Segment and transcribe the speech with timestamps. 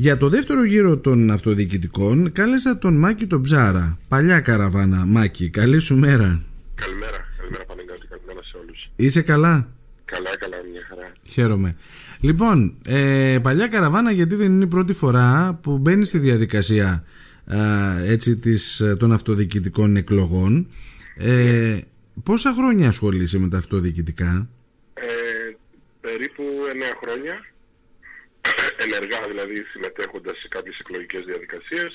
[0.00, 3.98] Για το δεύτερο γύρο των αυτοδιοικητικών κάλεσα τον Μάκη τον Ψάρα.
[4.08, 5.04] Παλιά καραβάνα.
[5.06, 6.42] Μάκη, καλή σου μέρα.
[6.74, 8.90] Καλημέρα, καλημέρα Πανεγκάτη, καλημέρα σε όλους.
[8.96, 9.68] Είσαι καλά;
[10.04, 11.12] Καλά, καλά, μια χαρά.
[11.22, 11.76] Χαίρομαι.
[12.20, 17.04] Λοιπόν, ε, παλιά καραβάνα γιατί δεν είναι η πρώτη φορά που μπαίνει στη διαδικασία
[18.06, 20.66] έτσι, της, των αυτοδιοικητικών εκλογών.
[21.16, 21.78] Ε,
[22.22, 24.48] πόσα χρόνια ασχολείσαι με τα αυτοδιοικητικά;
[24.94, 25.02] Ε,
[26.00, 26.42] περίπου
[26.72, 27.40] 9 χρόνια
[28.84, 31.22] ενεργά δηλαδή συμμετέχοντας σε κάποιες εκλογικές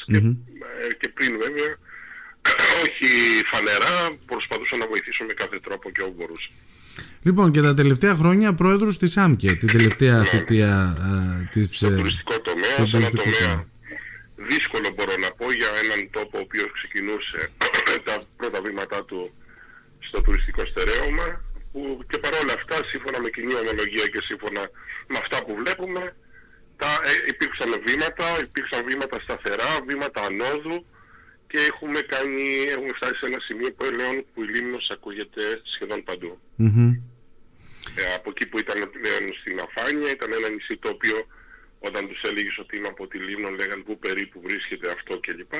[0.05, 1.71] και, ε, και πριν βέβαια
[2.83, 3.09] όχι
[3.51, 6.49] φανερά προσπαθούσα να βοηθήσω με κάθε τρόπο και όπου μπορούσα.
[7.21, 10.25] Λοιπόν και τα τελευταία χρόνια πρόεδρος της ΑΜΚΕ, την τελευταία ναι.
[10.25, 10.97] θητεία
[11.51, 11.75] της...
[11.75, 13.65] Στο τουριστικό τομέα, σε ένα τομέα
[14.35, 17.39] δύσκολο μπορώ να πω για έναν τόπο ο οποίος ξεκινούσε
[18.07, 19.31] τα πρώτα βήματά του
[19.99, 21.27] στο τουριστικό στερέωμα
[21.71, 24.63] που και παρόλα αυτά σύμφωνα με κοινή ομολογία και σύμφωνα
[25.11, 26.22] με αυτά που βλέπουμε τα, ε,
[27.27, 30.85] υπήρξαν βήματα, υπήρξαν βήματα σταθερά, βήματα ανόδου
[31.47, 36.03] και έχουμε, κάνει, έχουμε φτάσει σε ένα σημείο που πλέον που η Λίμνος ακούγεται σχεδόν
[37.95, 41.17] Ε, από εκεί που ήταν πλέον στην αφάνεια, ήταν ένα νησί το οποίο
[41.87, 45.53] όταν τους έλεγες ότι είμαι από τη Λίμνο λέγανε πού περίπου βρίσκεται αυτό κλπ.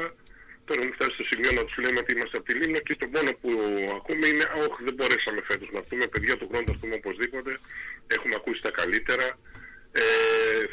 [0.66, 3.08] Τώρα έχουμε φτάσει στο σημείο να τους λέμε ότι είμαστε από τη Λίμνο και το
[3.16, 3.50] μόνο που
[3.98, 7.52] ακούμε είναι όχι δεν μπορέσαμε φέτος να έρθουμε, παιδιά του χρόνου θα έρθουμε οπωσδήποτε,
[8.16, 9.28] έχουμε ακούσει τα καλύτερα,
[10.02, 10.04] ε,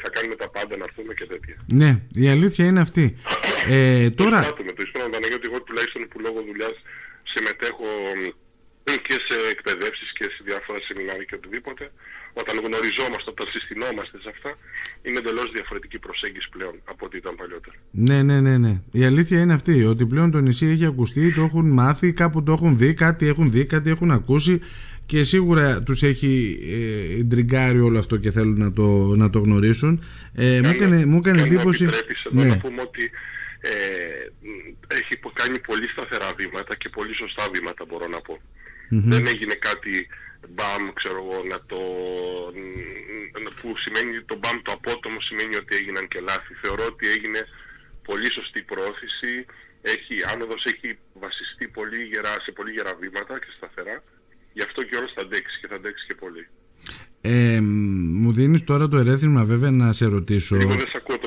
[0.21, 1.55] κάνουμε τα πάντα να έρθουμε και τέτοια.
[1.79, 1.91] Ναι,
[2.23, 3.05] η αλήθεια είναι αυτή.
[3.67, 4.39] ε, τώρα...
[4.59, 6.75] Το με το Ισπρόνο γιατί εγώ τουλάχιστον που λόγω δουλειάς
[7.31, 7.89] συμμετέχω
[9.07, 11.91] και σε εκπαιδεύσεις και σε διάφορα σεμινάρια και οτιδήποτε
[12.33, 14.51] όταν γνωριζόμαστε, όταν συστηνόμαστε σε αυτά,
[15.05, 17.75] είναι εντελώς διαφορετική προσέγγιση πλέον από ό,τι ήταν παλιότερα.
[17.91, 18.73] Ναι, ναι, ναι, ναι.
[18.91, 22.51] Η αλήθεια είναι αυτή, ότι πλέον το νησί έχει ακουστεί, το έχουν μάθει, κάπου το
[22.51, 24.61] έχουν δει, κάτι έχουν δει, κάτι έχουν ακούσει
[25.11, 26.59] και σίγουρα τους έχει
[27.19, 30.03] ε, ντριγκάρει όλο αυτό και θέλουν να το, να το γνωρίσουν.
[30.35, 31.89] Ε, μου έκανε, μου έκανε εντύπωση...
[32.29, 32.45] ναι.
[32.45, 33.03] να πούμε ότι
[33.59, 33.73] ε,
[34.87, 38.41] έχει κάνει πολύ σταθερά βήματα και πολύ σωστά βήματα μπορώ να πω.
[38.89, 40.07] Δεν έγινε κάτι
[40.55, 41.79] μπαμ, ξέρω εγώ, να το...
[43.61, 46.53] που σημαίνει το μπαμ το απότομο σημαίνει ότι έγιναν και λάθη.
[46.61, 47.41] Θεωρώ ότι έγινε
[48.03, 49.33] πολύ σωστή πρόθεση,
[49.81, 54.03] έχει, άνοδος έχει βασιστεί πολύ γερά, σε πολύ γερά βήματα και σταθερά.
[54.53, 56.47] Γι' αυτό και όλος θα αντέξει και θα αντέξει και πολύ.
[57.21, 57.59] Ε,
[58.21, 61.19] μου δίνεις τώρα το ερέθισμα βέβαια να σε ρωτήσω Λίγο δεν σε ακούω τόσο καλά,
[61.19, 61.20] συγγνώμη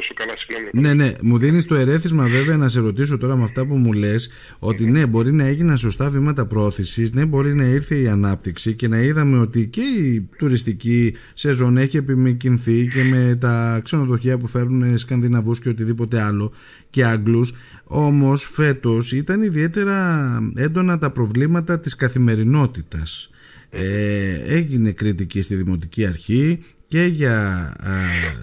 [0.76, 3.92] Ναι, ναι, μου δίνεις το ερέθισμα βέβαια να σε ρωτήσω τώρα με αυτά που μου
[3.92, 8.74] λες Ότι ναι, μπορεί να έγιναν σωστά βήματα πρόθεσης Ναι, μπορεί να ήρθε η ανάπτυξη
[8.74, 14.46] Και να είδαμε ότι και η τουριστική σεζόν έχει επιμηκυνθεί Και με τα ξενοδοχεία που
[14.46, 16.52] φέρουν Σκανδιναβούς και οτιδήποτε άλλο
[16.90, 17.52] Και Άγγλους
[17.84, 23.30] Όμως φέτος ήταν ιδιαίτερα έντονα τα προβλήματα της καθημερινότητας.
[23.70, 26.58] Ε, έγινε κριτική στη Δημοτική Αρχή
[26.94, 27.38] και για
[27.80, 27.92] α,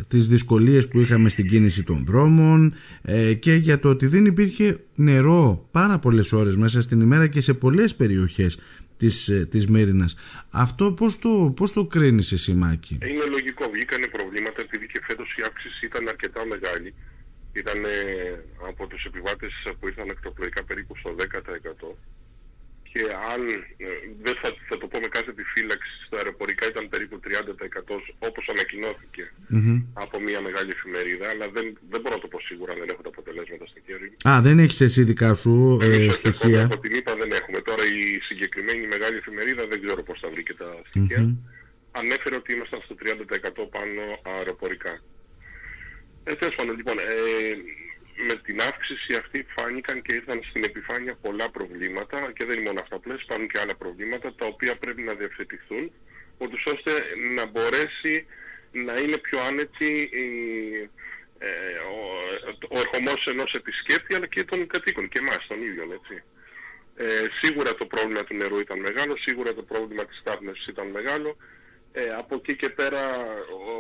[0.08, 4.80] τις δυσκολίες που είχαμε στην κίνηση των δρόμων ε, και για το ότι δεν υπήρχε
[4.96, 8.60] νερό πάρα πολλές ώρες μέσα στην ημέρα και σε πολλές περιοχές
[8.98, 10.16] της, ε, της Μύρινας.
[10.50, 15.36] Αυτό πώς το, πώς το κρίνεις εσύ Μάκη; Είναι λογικό, βγήκανε προβλήματα επειδή και φέτος
[15.40, 16.94] η αύξηση ήταν αρκετά μεγάλη.
[17.54, 17.80] Ήταν
[18.68, 21.96] από τους επιβάτες που ήρθαν εκτοπλοϊκά περίπου στο 10%
[22.92, 23.02] και
[23.34, 23.42] αν,
[23.78, 23.88] ε,
[24.26, 27.96] δεν θα, θα το πω με κάθε επιφύλαξη, στα αεροπορικά ήταν περίπου 30%
[28.28, 28.46] όπως
[29.94, 33.12] από μια μεγάλη εφημερίδα, αλλά δεν, δεν μπορώ να το πω σίγουρα, δεν έχω τα
[33.16, 34.08] αποτελέσματα στο χέρι.
[34.30, 37.60] Α, δεν έχεις εσύ δικά σου ε, στοιχεία; Από την είπα δεν έχουμε.
[37.62, 41.36] Τώρα η συγκεκριμένη μεγάλη εφημερίδα δεν ξέρω πώς θα βρει και τα στοιχεία.
[41.92, 43.06] Ανέφερε ότι ήμασταν στο 30%
[43.76, 44.02] πάνω
[44.38, 44.94] αεροπορικά.
[46.24, 47.04] Ε, τέλος πάντων, λοιπόν, ε,
[48.28, 52.80] με την αύξηση αυτή φάνηκαν και ήρθαν στην επιφάνεια πολλά προβλήματα και δεν είναι μόνο
[52.80, 55.92] αυτά που λες, υπάρχουν και άλλα προβλήματα τα οποία πρέπει να διευθετηθούν
[56.38, 56.92] ούτως ώστε
[57.36, 58.26] να μπορέσει
[58.72, 60.10] να είναι πιο άνετη
[61.38, 61.48] ε,
[61.94, 61.98] ο,
[62.70, 66.24] ο ερχομός ενός επισκέπτη αλλά και των κατοίκων και εμάς των ίδιων έτσι.
[66.96, 71.38] Ε, σίγουρα το πρόβλημα του νερού ήταν μεγάλο, σίγουρα το πρόβλημα της στάθμευσης ήταν μεγάλο.
[71.94, 73.00] Ε, από εκεί και πέρα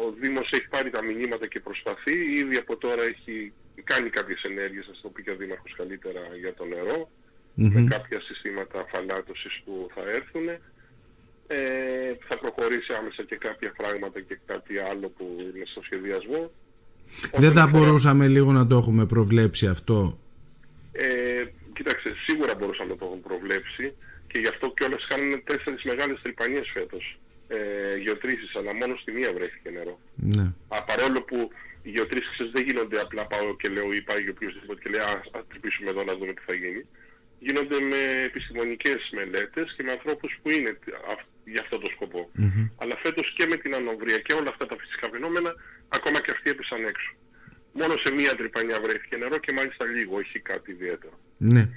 [0.04, 3.54] ο Δήμος έχει πάρει τα μηνύματα και προσπαθεί, ήδη από τώρα έχει
[3.84, 7.10] κάνει κάποιες ενέργειες, θα το πει και ο Δήμαρχος καλύτερα, για το νερο
[7.56, 10.48] με κάποια συστήματα αφαλάτωσης που θα έρθουν.
[11.48, 15.26] Ε, θα προχωρήσει άμεσα και κάποια πράγματα και κάτι άλλο που
[15.56, 16.52] είναι στο σχεδιασμό.
[17.38, 20.18] Δεν θα μπορούσαμε λίγο να το έχουμε προβλέψει αυτό;
[20.92, 21.44] Ε,
[21.74, 23.94] κοιτάξτε, σίγουρα μπορούσαμε να το έχουμε προβλέψει
[24.28, 27.20] και γι' αυτό και όλες κάνουν τέσσερις μεγάλες τρυπανίες φέτος.
[27.48, 30.00] Ε, γεωτρήσεις, αλλά μόνο στη μία βρέθηκε νερό.
[30.16, 30.48] Ναι.
[30.68, 31.52] Α, παρόλο που
[31.84, 35.44] οι γεωτρήσεις δεν γίνονται απλά πάω και λέω ή πάει οποιοδήποτε και λέει ας, ας
[35.50, 36.86] τρυπήσουμε εδώ να δούμε τι θα γίνει.
[37.40, 40.80] Γίνονται με επιστημονικές μελέτες και με ανθρώπους που είναι
[41.46, 42.32] για αυτό το σκοπό.
[42.78, 45.56] Αλλά φέτος και με την ανοβρία και όλα αυτά τα φυσικά φαινόμενα
[45.90, 47.12] ακόμα και αυτοί έπεσαν έξω.
[47.74, 51.20] μόνο σε μία τρυπανιά βρέθηκε νερό και μάλιστα λίγο, όχι κάτι ιδιαίτερο.
[51.38, 51.68] Ναι.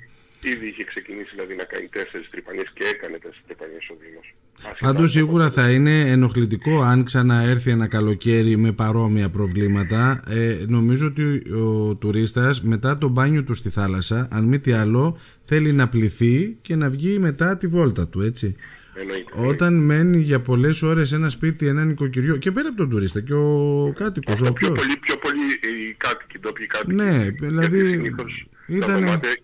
[0.43, 4.35] Ήδη είχε ξεκινήσει δηλαδή να κάνει τέσσερις τρυπανιές και έκανε τέσσερις τρυπανιές ο Δήμος.
[4.81, 10.23] Πάντως σίγουρα θα είναι ενοχλητικό αν ξαναέρθει ένα καλοκαίρι με παρόμοια προβλήματα.
[10.29, 15.19] Ε, νομίζω ότι ο τουρίστας μετά το μπάνιο του στη θάλασσα, αν μη τι άλλο,
[15.45, 18.57] θέλει να πληθεί και να βγει μετά τη βόλτα του, έτσι.
[19.01, 19.33] Εννοείται.
[19.49, 23.35] Όταν μένει για πολλές ώρες ένα σπίτι, ένα νοικοκυριό και πέρα από τον τουρίστα και
[23.35, 24.71] ο κάτοικος, ο πιο οποίος.
[24.71, 25.47] πολύ, πιο πολύ
[25.89, 26.95] οι κάτοικοι, οι ντόπιοι κάτοικοι.
[26.95, 29.39] Ναι, δηλαδή Γιατί συνήθως τα ήτανε- δωμάτια-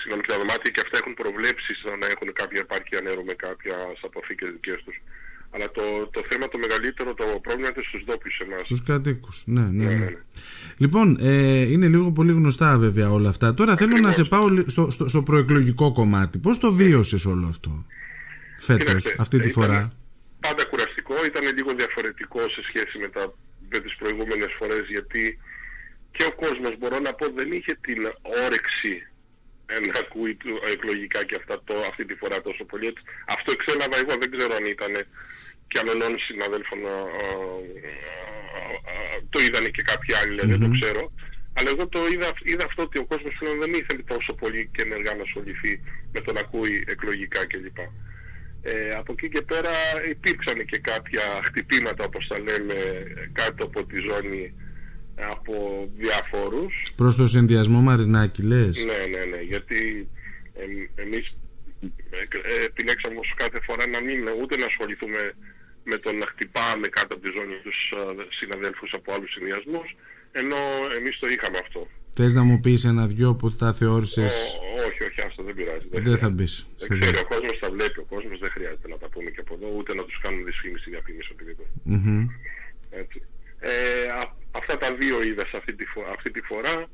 [0.00, 3.76] Συγγνώμη, τα δωμάτια και αυτά έχουν προβλέψεις στο να έχουν κάποια επάρκεια νερού με κάποια
[4.02, 4.96] αποθήκες δικές τους.
[5.54, 8.64] Αλλά το, το θέμα το μεγαλύτερο, το πρόβλημα είναι στους ντόπιους εμάς.
[8.64, 9.42] Στους κατοίκους.
[9.46, 9.94] Ναι, ναι, Ναι, ναι.
[9.94, 10.16] ναι, ναι.
[10.76, 13.54] Λοιπόν, ε, είναι λίγο πολύ γνωστά βέβαια όλα αυτά.
[13.54, 16.38] Τώρα θέλω να σε πάω λι- στο, στο, στο προεκλογικό κομμάτι.
[16.38, 17.84] Πώς το βίωσες όλο αυτό
[18.58, 19.92] φέτος, Κοίταξε, αυτή τη ήταν φορά;
[20.40, 23.34] Πάντα κουραστικό, ήταν λίγο διαφορετικό σε σχέση με, τα,
[23.70, 25.38] με τις προηγούμενες φορές γιατί
[26.16, 27.98] και ο κόσμος μπορώ να πω δεν είχε την
[28.44, 29.06] όρεξη
[29.72, 32.86] ε, να ακούει του- εκλογικά και αυτά το, αυτή τη φορά τόσο πολύ.
[32.86, 34.92] Έτσι, Αυτό εξέλαβα εγώ, δεν ξέρω αν ήταν
[35.68, 36.96] και αλλωνών συναδέλφων α, α,
[38.56, 38.94] α, α,
[39.30, 41.12] το είδανε και κάποιοι άλλοι, δεν το ξέρω.
[41.56, 44.82] Αλλά εγώ το είδα, είδα αυτό ότι ο κόσμος πλέον δεν ήθελε τόσο πολύ και
[44.82, 45.80] ενεργά να ασχοληθεί
[46.12, 47.78] με το να ακούει εκλογικά κλπ.
[48.64, 49.70] Ε, από εκεί και πέρα
[50.10, 52.74] υπήρξαν και κάποια χτυπήματα όπως τα λέμε
[53.32, 54.54] κάτω από τη ζώνη
[55.16, 56.92] από διαφόρους.
[56.96, 60.08] Προς το συνδυασμό Μαρινάκη, λες; Ναι, ναι, ναι, γιατί
[60.54, 61.34] ε, εμείς
[62.10, 62.16] ε,
[62.60, 65.34] ε, επιλέξαμε ως κάθε φορά να μην ούτε να ασχοληθούμε
[65.84, 69.96] με το να χτυπάμε κάτω από τη ζώνη τους ε, συναδέλφους από άλλους συνδυασμούς,
[70.32, 70.56] ενώ
[70.98, 71.86] εμείς το είχαμε αυτό.
[72.14, 75.86] Θες να μου πεις ένα-δυο που θα θεώρησες; Ο- όχι, όχι, άστο, δεν πειράζει.
[75.90, 76.28] Δεν θα χρειάζεται.
[76.30, 76.66] μπεις.
[76.88, 79.54] Δεν ξέρει, ο κόσμος τα βλέπει, ο κόσμος δεν χρειάζεται να τα πούμε και από
[79.58, 81.68] εδώ, ούτε να τους κάνουμε δυσφήμιση διαφήμιση οτιδήποτε.
[83.02, 83.18] Έτσι.
[84.82, 86.86] Ε, α- αυτά τα δύο είδα σε αυτή τη, φο- αυτή τη φορά.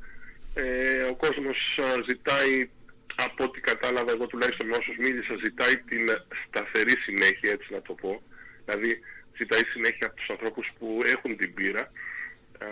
[0.53, 2.69] Ε, ο κόσμος α, ζητάει,
[3.15, 6.09] από ό,τι κατάλαβα εγώ τουλάχιστον με όσους μίλησα, ζητάει την
[6.47, 8.21] σταθερή συνέχεια, έτσι να το πω.
[8.65, 8.99] Δηλαδή
[9.37, 11.91] ζητάει συνέχεια από τους ανθρώπους που έχουν την πείρα, α,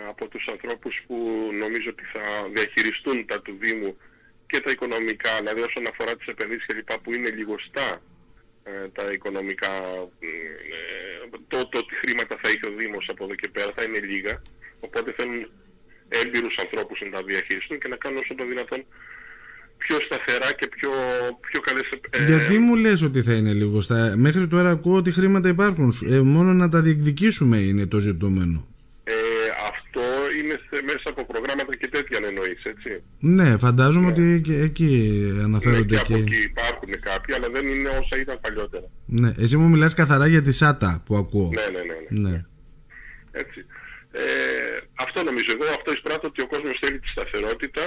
[0.08, 3.98] από τους ανθρώπους που νομίζω ότι θα διαχειριστούν τα του Δήμου
[4.46, 8.02] και τα οικονομικά, δηλαδή όσον αφορά τις επενδύσεις και λοιπά που είναι λιγοστά
[8.64, 9.72] ε, τα οικονομικά,
[10.20, 13.98] ε, το, το τι χρήματα θα έχει ο Δήμος από εδώ και πέρα θα είναι
[14.00, 14.42] λίγα,
[14.80, 15.40] οπότε θέλουν
[16.08, 18.80] έμπειρους ανθρώπους να τα διαχειριστούν και να κάνουν όσο το δυνατόν
[19.78, 20.90] πιο σταθερά και πιο,
[21.50, 21.84] πιο καλές...
[22.10, 24.14] ε, Γιατί μου λες ότι θα είναι λίγο στα...
[24.16, 25.92] Μέχρι τώρα ακούω ότι χρήματα υπάρχουν.
[26.10, 28.66] Ε, μόνο να τα διεκδικήσουμε είναι το ζητούμενο.
[29.04, 29.12] ε,
[29.70, 30.00] αυτό
[30.40, 34.84] είναι σε- μέσα από προγράμματα και τέτοια αν εννοείς, έτσι; Ναι, φαντάζομαι ότι και εκεί
[35.34, 36.20] Ναι, αναφέρονται και από και...
[36.20, 38.84] εκεί υπάρχουν κάποια, αλλά δεν είναι όσα ήταν παλιότερα.
[39.06, 41.50] Ναι, εσύ μου μιλάς καθαρά για τη ΣΑΤΑ που ακούω.
[41.54, 42.20] Ναι, ναι, ναι.
[42.20, 42.30] ναι.
[42.30, 42.44] Ναι.
[43.32, 43.64] Έτσι.
[44.22, 47.84] Ε, αυτό νομίζω εγώ, αυτό εισπράττω ότι ο κόσμος θέλει τη σταθερότητα,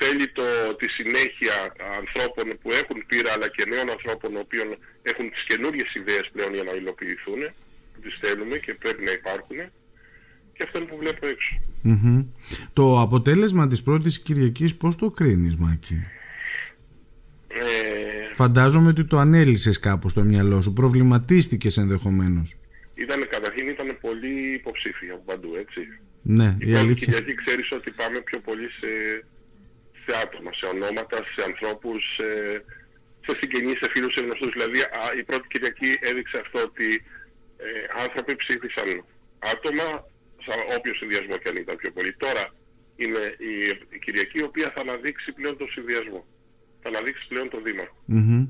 [0.00, 0.46] θέλει το,
[0.78, 1.56] τη συνέχεια
[2.00, 4.68] ανθρώπων που έχουν πείρα αλλά και νέων ανθρώπων οι οποίων
[5.02, 7.40] έχουν τις καινούριες ιδέες πλέον για να υλοποιηθούν,
[7.92, 9.58] που τις θέλουμε και πρέπει να υπάρχουν
[10.54, 11.52] και αυτό είναι που βλέπω έξω.
[11.82, 12.24] Μμμ.
[12.72, 15.94] Το αποτέλεσμα της πρώτης Κυριακής πώς το κρίνεις Μάκη;
[17.48, 22.56] Ε, Φαντάζομαι ότι το ανέλησες κάπως στο μυαλό σου Προβληματίστηκες ενδεχομένως
[23.02, 23.28] ήταν,
[24.30, 25.80] καταρχήν ήταν πολύ υποψήφοι από παντού, έτσι.
[26.22, 28.90] Ναι, Η η πρώτη αλήθεια Κυριακή ξέρεις ότι πάμε πιο πολύ σε,
[30.04, 32.28] σε άτομα, σε ονόματα, σε ανθρώπους, σε,
[33.24, 34.52] σε συγγενείς, σε φίλους, σε γνωστούς.
[34.56, 36.88] Δηλαδή α, η πρώτη Κυριακή έδειξε αυτό ότι
[37.56, 37.70] ε,
[38.04, 38.88] άνθρωποι ψήφισαν
[39.38, 39.88] άτομα,
[40.44, 42.12] σε όποιο συνδυασμό και αν ήταν πιο πολύ.
[42.24, 42.44] Τώρα
[42.96, 43.52] είναι η,
[43.96, 46.20] η Κυριακή η οποία θα αναδείξει πλέον τον συνδυασμό.
[46.82, 47.96] Θα αναδείξει πλέον τον Δήμαρχο.
[48.06, 48.46] Μμμ.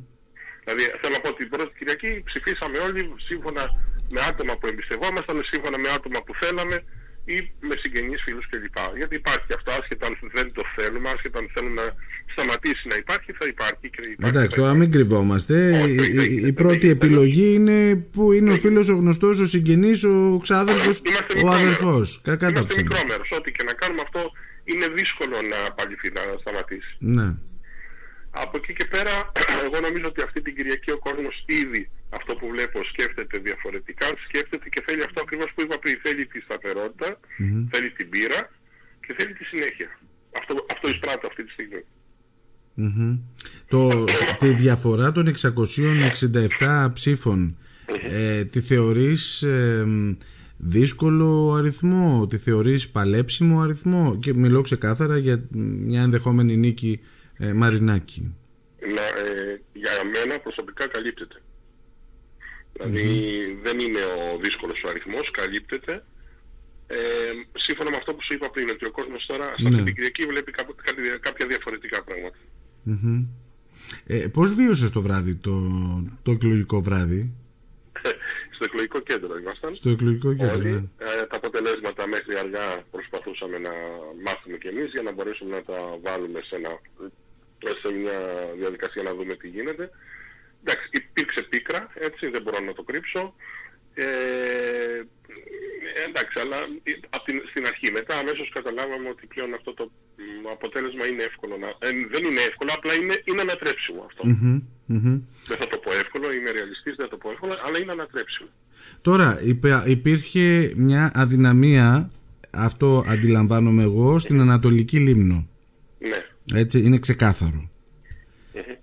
[0.64, 3.64] Δηλαδή θέλω να πω ότι την πρώτη Κυριακή ψηφίσαμε όλοι σύμφωνα
[4.14, 6.76] με άτομα που εμπιστευόμασταν, σύμφωνα με άτομα που θέλαμε
[7.24, 7.36] ή
[7.68, 8.76] με συγγενείς φίλους κλπ.
[9.00, 11.86] Γιατί υπάρχει αυτό, άσχετα αν δεν το θέλουμε, άσχετα αν θέλουμε να
[12.34, 14.30] σταματήσει να υπάρχει, θα υπάρχει και υπάρχει.
[14.36, 15.54] Εντάξει, θα τώρα μην κρυβόμαστε.
[15.82, 17.78] Όχι, Η- όχι, η, όχι, η δεν πρώτη έχει, δεν επιλογή είναι
[18.14, 21.84] που είναι ο φίλος, ο γνωστός, ο συγγενής, ο ξάδερφος, Είμαστε ο μικρό αδερφός.
[21.84, 22.20] μέρος.
[22.24, 22.88] Κακά τα Είμαστε ψέματα.
[22.98, 23.28] μικρό μέρος.
[23.38, 24.20] Ό,τι και να κάνουμε αυτό
[24.64, 26.92] είναι δύσκολο να απαλληφθεί, να σταματήσει.
[26.98, 27.28] Ναι.
[28.30, 29.32] Από εκεί και πέρα,
[29.66, 34.68] εγώ νομίζω ότι αυτή την Κυριακή ο κόσμος ήδη αυτό που βλέπω σκέφτεται διαφορετικά, σκέφτεται
[34.68, 37.18] και θέλει αυτό ακριβώς που είπα πριν, θέλει τη σταθερότητα,
[37.70, 38.50] θέλει την πείρα
[39.06, 39.88] και θέλει τη συνέχεια.
[40.38, 41.82] Αυτό, αυτό εισπράττω αυτή τη στιγμή.
[42.74, 43.18] Μμμ.
[43.68, 44.04] Το,
[44.38, 45.34] τη διαφορά των
[46.58, 47.56] 667 ψήφων
[48.10, 49.86] ε, τη θεωρείς ε,
[50.56, 57.00] δύσκολο αριθμό, τη θεωρείς παλέψιμο αριθμό; Και μιλώ ξεκάθαρα για μια ενδεχόμενη νίκη
[57.38, 58.34] ε, Μαρινάκη.
[58.94, 61.42] Να, ε, για μένα προσωπικά καλύπτεται.
[62.84, 66.04] Δηλαδή δεν είναι ο δύσκολος ο αριθμός, καλύπτεται.
[66.86, 66.96] Ε,
[67.54, 70.26] σύμφωνα με αυτό που σου είπα πριν, ότι ο κόσμος τώρα σε αυτή την Κυριακή
[70.26, 72.36] βλέπει κάποια, κάποια διαφορετικά πράγματα.
[72.86, 73.26] Mm-hmm.
[74.06, 75.54] Ε, πώς βίωσες το βράδυ, το,
[76.22, 77.32] το εκλογικό βράδυ;
[78.54, 79.74] στο εκλογικό κέντρο ήμασταν.
[79.74, 80.76] Στο εκλογικό κέντρο, Όλοι, ναι.
[80.76, 83.70] ε, τα αποτελέσματα μέχρι αργά προσπαθούσαμε να
[84.24, 86.70] μάθουμε κι εμείς για να μπορέσουμε να τα βάλουμε σε, ένα,
[87.80, 88.18] σε μια
[88.58, 89.90] διαδικασία να δούμε τι γίνεται.
[90.62, 93.34] Εντάξει, υπήρξε πίκρα, έτσι, δεν μπορώ να το κρύψω.
[93.94, 94.04] Ε,
[96.08, 96.56] εντάξει, αλλά
[97.10, 99.90] από την, στην αρχή μετά αμέσως καταλάβαμε ότι πλέον αυτό το
[100.52, 101.66] αποτέλεσμα είναι εύκολο να...
[101.66, 104.22] Ε, δεν είναι εύκολο, απλά είναι, είναι ανατρέψιμο αυτό.
[104.30, 104.56] Mm-hmm,
[104.92, 105.18] mm-hmm.
[105.46, 108.48] Δεν θα το πω εύκολο, είμαι ρεαλιστής, δεν θα το πω εύκολο, αλλά είναι ανατρέψιμο.
[109.02, 109.40] Τώρα,
[109.86, 112.10] υπήρχε μια αδυναμία,
[112.50, 115.48] αυτό αντιλαμβάνομαι εγώ, στην Ανατολική Λίμνο.
[115.98, 116.18] Ναι.
[116.60, 117.70] Έτσι, είναι ξεκάθαρο.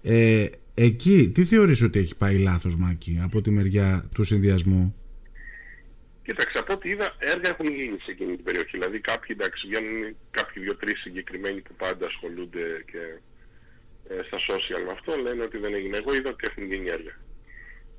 [0.04, 0.46] Ε,
[0.78, 4.96] εκεί, τι θεωρείς ότι έχει πάει λάθος, Μάκη, από τη μεριά του συνδυασμού;
[6.28, 8.78] Κοίταξε, από ό,τι είδα, έργα έχουν γίνει σε εκείνη την περιοχή.
[8.78, 13.02] Δηλαδή, κάποιοι, εντάξει, βγαίνουν κάποιοι δύο-τρεις συγκεκριμένοι που πάντα ασχολούνται και
[14.14, 15.98] ε, στα social με αυτό, λένε ότι δεν έγινε.
[15.98, 17.16] Εγώ είδα ότι έχουν γίνει έργα.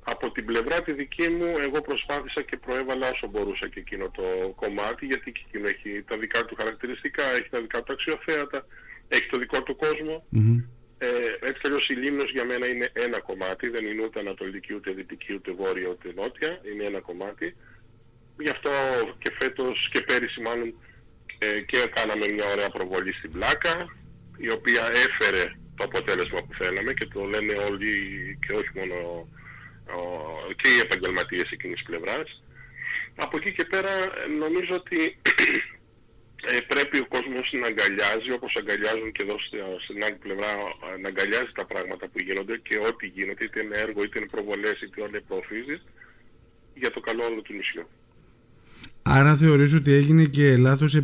[0.03, 4.25] Από την πλευρά τη δική μου, εγώ προσπάθησα και προέβαλα όσο μπορούσα και εκείνο το
[4.55, 8.65] κομμάτι, γιατί και εκείνο έχει τα δικά του χαρακτηριστικά, έχει τα δικά του αξιοθέατα,
[9.07, 10.25] έχει το δικό του κόσμο.
[11.01, 11.07] Ε,
[11.47, 15.33] έτσι αλλιώς η Λίμνος για μένα είναι ένα κομμάτι, δεν είναι ούτε ανατολική, ούτε δυτική,
[15.33, 17.55] ούτε βόρεια, ούτε νότια, είναι ένα κομμάτι.
[18.39, 18.69] Γι' αυτό
[19.17, 20.73] και φέτος και πέρυσι μάλλον
[21.37, 23.95] ε, και κάναμε μια ωραία προβολή στην Πλάκα,
[24.37, 25.43] η οποία έφερε
[25.75, 27.93] το αποτέλεσμα που θέλαμε και το λένε όλοι
[28.45, 29.27] και όχι μόνο
[30.55, 32.41] και οι επαγγελματίες εκείνης πλευράς.
[33.15, 33.89] Από εκεί και πέρα
[34.39, 35.17] νομίζω ότι
[36.47, 39.37] ε, πρέπει ο κόσμος να αγκαλιάζει όπως αγκαλιάζουν και εδώ
[39.85, 40.51] στην άλλη πλευρά
[41.01, 44.81] να αγκαλιάζει τα πράγματα που γίνονται και ό,τι γίνεται είτε είναι έργο είτε είναι προβολές
[44.81, 45.79] είτε όλα προωθήσεις
[46.73, 47.87] για το καλό όλου του νησιού.
[49.03, 50.95] Άρα θεωρείς ότι έγινε και λάθος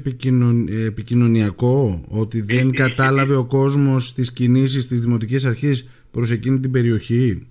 [0.86, 7.48] επικοινωνιακό, ότι δεν κατάλαβε ο κόσμος τις κινήσεις της Δημοτικής Αρχής προς εκείνη την περιοχή;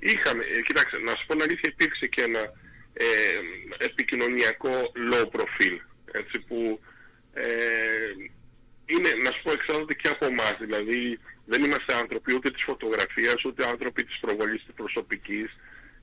[0.00, 2.42] Είχαμε, ε, κοιτάξτε, να σου πω αλήθεια υπήρξε και ένα
[2.92, 3.06] ε,
[3.78, 4.74] επικοινωνιακό
[5.10, 5.78] low profile,
[6.12, 6.80] έτσι που
[7.42, 7.46] ε,
[8.86, 13.44] είναι, να σου πω, εξάρτηται και από εμάς, δηλαδή δεν είμαστε άνθρωποι ούτε της φωτογραφίας,
[13.44, 15.48] ούτε άνθρωποι της προβολής της προσωπικής,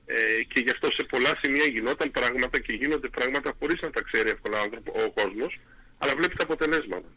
[0.06, 4.02] ε, και γι' αυτό σε πολλά σημεία γινόταν πράγματα και γίνονται πράγματα χωρίς να τα
[4.02, 4.58] ξέρει εύκολα
[5.06, 5.60] ο κόσμος,
[5.98, 7.08] αλλά βλέπεις τα αποτελέσματα.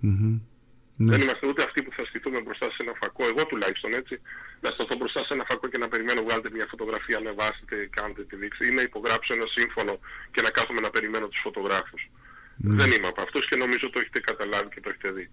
[1.00, 1.12] Ναι.
[1.12, 4.20] Δεν είμαστε ούτε αυτοί που θα στηθούμε μπροστά σε ένα φακό, εγώ τουλάχιστον έτσι,
[4.62, 8.36] να σταθώ μπροστά σε ένα φακό και να περιμένω βγάλετε μια φωτογραφία, ανεβάσετε, κάντε τη
[8.36, 10.00] δείξη ή να υπογράψω ένα σύμφωνο
[10.32, 12.10] και να κάθομαι να περιμένω τους φωτογράφους.
[12.58, 12.76] Ναι.
[12.76, 15.30] Δεν είμαι από αυτούς και νομίζω το έχετε καταλάβει και το έχετε δει.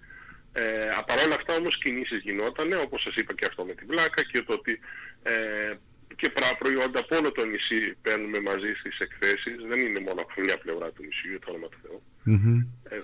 [0.53, 0.63] Ε,
[1.07, 4.53] παρόλα αυτά όμως κινήσεις γινότανε, όπως σας είπα και αυτό με την πλάκα και το
[4.53, 4.81] ότι
[5.23, 5.75] ε,
[6.17, 9.57] και προϊόντα από όλο το νησί παίρνουμε μαζί στις εκθέσεις.
[9.69, 11.99] Δεν είναι μόνο από μια πλευρά του νησιού, το όνομα του Θεού.
[12.27, 12.59] Mm-hmm.
[12.93, 12.97] Ε,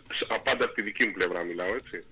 [0.45, 2.05] πάντα από τη δική μου πλευρά μιλάω, έτσι.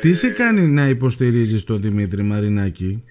[0.00, 3.04] Τι σε κάνει να υποστηρίζεις τον Δημήτρη Μαρινάκη;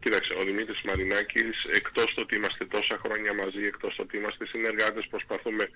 [0.00, 4.46] Κοίταξε, ο Δημήτρης Μαρινάκης, εκτός το ότι είμαστε τόσα χρόνια μαζί, εκτός το ότι είμαστε
[4.46, 5.68] συνεργάτες, προσπαθούμε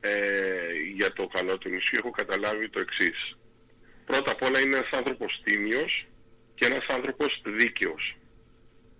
[0.00, 0.12] ε,
[0.94, 3.36] για το καλό του νησιού, έχω καταλάβει το εξής.
[4.06, 6.06] Πρώτα απ' όλα είναι ένας άνθρωπος τίμιος
[6.54, 8.16] και ένας άνθρωπος δίκαιος.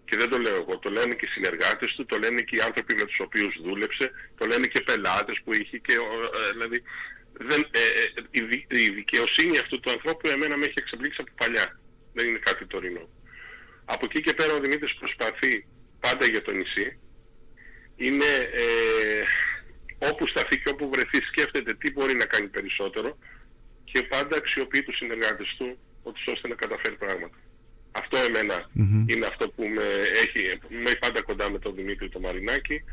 [0.05, 2.61] Και δεν το λέω εγώ, το λένε και οι συνεργάτες του, το λένε και οι
[2.61, 6.83] άνθρωποι με τους οποίους δούλεψε, το λένε και πελάτες που είχε και ε, δηλαδή
[7.33, 11.81] δεν, ε, ε, η, η δικαιοσύνη αυτού του ανθρώπου εμένα με έχει εξεπλήξει από παλιά.
[12.13, 13.09] Δεν είναι κάτι τωρινό.
[13.85, 15.67] Από εκεί και πέρα ο Δημήτρης προσπαθεί
[16.01, 16.99] πάντα για το νησί.
[17.97, 19.23] Είναι ε,
[20.09, 23.19] όπου σταθεί και όπου βρεθείς σκέφτεται τι μπορεί να κάνει περισσότερο
[23.85, 27.37] και πάντα αξιοποιεί τους συνεργάτες του ώστε να καταφέρει πράγματα.
[27.93, 28.17] Αυτό
[29.07, 29.83] είναι αυτό που με
[30.25, 32.85] έχει, με πάντα κοντά με τον Δημήτρη το Μαρινάκη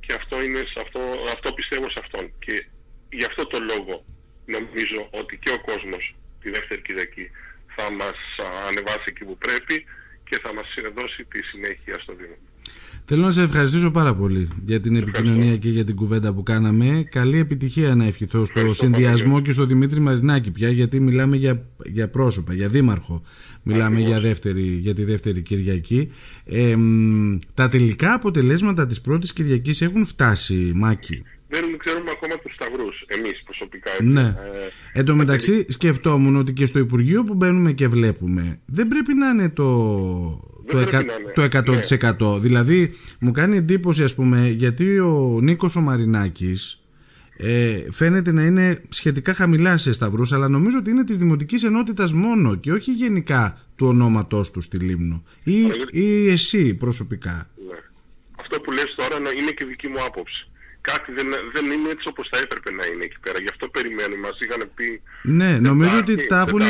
[0.00, 1.00] και αυτό, είναι αυτό,
[1.34, 2.32] αυτό πιστεύω σε αυτόν.
[2.38, 2.66] Και
[3.10, 4.04] γι' αυτό το λόγο
[4.46, 7.30] νομίζω ότι και ο κόσμος τη δεύτερη Κυριακή
[7.76, 8.18] θα μας
[8.68, 9.84] ανεβάσει εκεί που πρέπει
[10.28, 12.36] και θα μας δώσει τη συνέχεια στο Δήμο.
[13.08, 17.04] Θέλω να σε ευχαριστήσω πάρα πολύ για την επικοινωνία και για την κουβέντα που κάναμε.
[17.10, 22.08] Καλή επιτυχία να ευχηθώ στο συνδυασμό και στο Δημήτρη Μαρινάκη πια, γιατί μιλάμε για, για
[22.08, 23.22] πρόσωπα, για δήμαρχο.
[23.62, 26.12] Μιλάμε για, δεύτερη, για τη δεύτερη Κυριακή.
[26.44, 26.76] Ε,
[27.54, 31.22] τα τελικά αποτελέσματα της πρώτης Κυριακής έχουν φτάσει, Μάκη.
[31.48, 33.90] Δεν ξέρουμε ακόμα τους σταυρούς, εμείς προσωπικά.
[34.02, 34.20] Ναι.
[34.92, 39.14] Ε, Εν τω μεταξύ σκεφτόμουν ότι και στο Υπουργείο που μπαίνουμε και βλέπουμε δεν πρέπει
[39.14, 39.64] να είναι το
[40.70, 42.32] το, εκα, το 100%.
[42.32, 42.38] Ναι.
[42.38, 46.80] Δηλαδή μου κάνει εντύπωση ας πούμε γιατί ο Νίκος ο Μαρινάκης
[47.36, 52.12] ε, φαίνεται να είναι σχετικά χαμηλά σε σταυρούς αλλά νομίζω ότι είναι της Δημοτικής Ενότητας
[52.12, 55.56] μόνο και όχι γενικά του ονόματός του στη Λίμνο ή,
[55.90, 57.50] ή εσύ προσωπικά.
[57.68, 57.78] Ναι.
[58.36, 60.48] Αυτό που λες τώρα είναι και δική μου άποψη.
[60.90, 63.38] Κάτι δεν, δεν είναι έτσι όπως θα έπρεπε να είναι εκεί πέρα.
[63.44, 64.20] Γι' αυτό περιμένουμε.
[64.26, 64.86] Μας είχαν πει...
[65.22, 66.62] Ναι, νομίζω ότι, τα έχουν,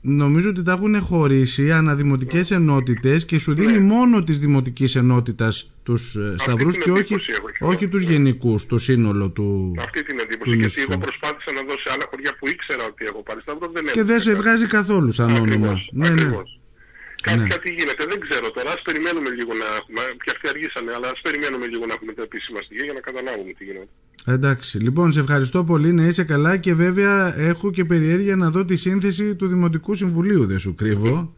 [0.00, 2.56] νομίζω ότι τα έχουν χωρίσει αναδημοτικές ναι.
[2.56, 3.78] ενότητες και σου δίνει ναι.
[3.94, 7.16] μόνο της δημοτικής ενότητας τους ε, σταυρούς και όχι,
[7.60, 8.12] όχι τους ναι.
[8.12, 12.48] γενικούς, το σύνολο του Αυτή την εντύπωση, γιατί εγώ προσπάθησα να δώσω άλλα χωριά που
[12.48, 15.80] ήξερα ότι έχω πάρει σταυρό, δεν Και δεν σε βγάζει καθόλου σαν όνομα.
[15.90, 16.30] Ναι, ναι.
[17.26, 17.46] Κάτι, ναι.
[17.54, 18.70] κάτι γίνεται, δεν ξέρω τώρα.
[18.76, 20.02] Ας περιμένουμε λίγο να έχουμε.
[20.24, 23.52] Και αυτοί αργήσανε, αλλά ας περιμένουμε λίγο να έχουμε τα επίσημα στοιχεία για να καταλάβουμε
[23.58, 23.92] τι γίνεται.
[24.34, 24.78] Εντάξει.
[24.78, 25.92] Λοιπόν, σε ευχαριστώ πολύ.
[25.92, 30.46] Να είσαι καλά και βέβαια έχω και περιέργεια να δω τη σύνθεση του Δημοτικού Συμβουλίου,
[30.46, 31.34] δεν σου κρύβω.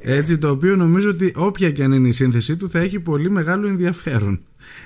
[0.00, 3.30] Έτσι, το οποίο νομίζω ότι όποια και αν είναι η σύνθεσή του θα έχει πολύ
[3.30, 4.40] μεγάλο ενδιαφέρον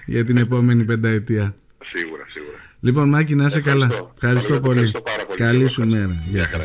[0.06, 1.54] για την επόμενη πενταετία.
[1.84, 2.56] Σίγουρα, σίγουρα.
[2.80, 3.90] Λοιπόν, Μάκη, να είσαι καλά.
[4.14, 4.92] Ευχαριστώ, πολύ.
[5.34, 6.24] Καλή σου μέρα.
[6.30, 6.64] Γεια χαρά.